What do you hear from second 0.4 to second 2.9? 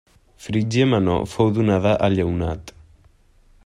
Frígia Menor fou donada a Lleonat.